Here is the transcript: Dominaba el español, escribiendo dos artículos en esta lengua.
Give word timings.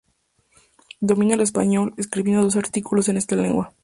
Dominaba 0.99 1.35
el 1.35 1.41
español, 1.41 1.93
escribiendo 1.95 2.41
dos 2.41 2.55
artículos 2.55 3.07
en 3.07 3.17
esta 3.17 3.35
lengua. 3.35 3.71